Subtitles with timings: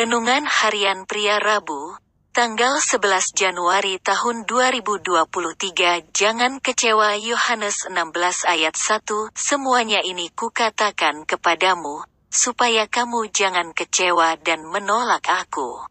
[0.00, 1.92] Renungan Harian Pria Rabu,
[2.32, 8.08] tanggal 11 Januari tahun 2023 Jangan kecewa Yohanes 16
[8.48, 12.00] ayat 1 Semuanya ini kukatakan kepadamu,
[12.32, 15.84] supaya kamu jangan kecewa dan menolak aku.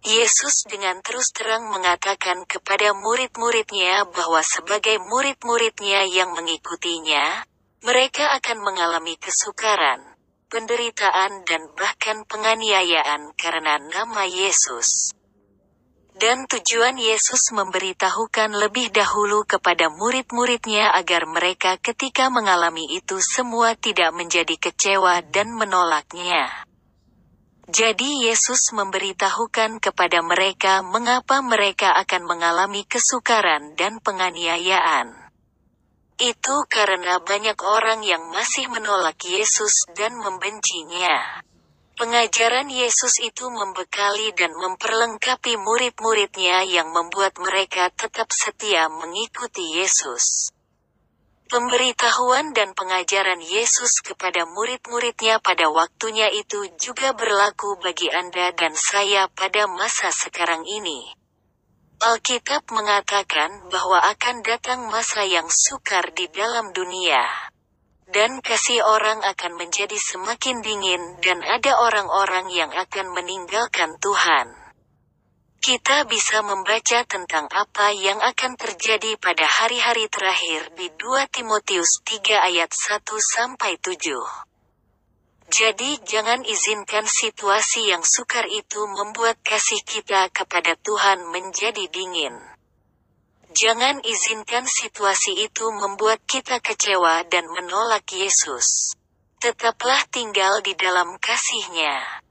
[0.00, 7.44] Yesus dengan terus terang mengatakan kepada murid-muridnya bahwa sebagai murid-muridnya yang mengikutinya,
[7.84, 10.09] mereka akan mengalami kesukaran
[10.50, 15.14] penderitaan dan bahkan penganiayaan karena nama Yesus.
[16.18, 24.12] Dan tujuan Yesus memberitahukan lebih dahulu kepada murid-muridnya agar mereka ketika mengalami itu semua tidak
[24.12, 26.66] menjadi kecewa dan menolaknya.
[27.70, 35.19] Jadi Yesus memberitahukan kepada mereka mengapa mereka akan mengalami kesukaran dan penganiayaan.
[36.20, 41.40] Itu karena banyak orang yang masih menolak Yesus dan membencinya.
[41.96, 50.52] Pengajaran Yesus itu membekali dan memperlengkapi murid-muridnya yang membuat mereka tetap setia mengikuti Yesus.
[51.48, 59.24] Pemberitahuan dan pengajaran Yesus kepada murid-muridnya pada waktunya itu juga berlaku bagi Anda dan saya
[59.32, 61.19] pada masa sekarang ini.
[62.00, 67.20] Alkitab mengatakan bahwa akan datang masa yang sukar di dalam dunia.
[68.08, 74.48] Dan kasih orang akan menjadi semakin dingin dan ada orang-orang yang akan meninggalkan Tuhan.
[75.60, 82.48] Kita bisa membaca tentang apa yang akan terjadi pada hari-hari terakhir di 2 Timotius 3
[82.48, 84.48] ayat 1 sampai 7.
[85.60, 92.32] Jadi jangan izinkan situasi yang sukar itu membuat kasih kita kepada Tuhan menjadi dingin.
[93.52, 98.96] Jangan izinkan situasi itu membuat kita kecewa dan menolak Yesus.
[99.36, 102.24] Tetaplah tinggal di dalam kasihnya.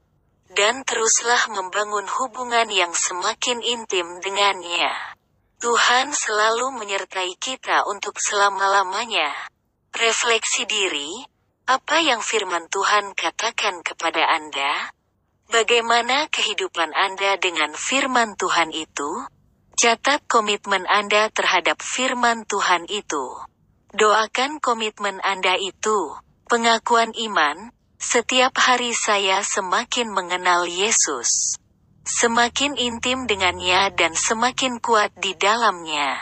[0.50, 4.90] Dan teruslah membangun hubungan yang semakin intim dengannya.
[5.62, 9.30] Tuhan selalu menyertai kita untuk selama-lamanya.
[9.94, 11.30] Refleksi diri,
[11.70, 14.90] apa yang firman Tuhan katakan kepada Anda?
[15.54, 19.22] Bagaimana kehidupan Anda dengan firman Tuhan itu?
[19.78, 23.38] Catat komitmen Anda terhadap firman Tuhan itu.
[23.94, 26.18] Doakan komitmen Anda itu.
[26.50, 27.70] Pengakuan iman,
[28.02, 31.54] setiap hari saya semakin mengenal Yesus.
[32.02, 36.18] Semakin intim dengannya dan semakin kuat di dalamnya.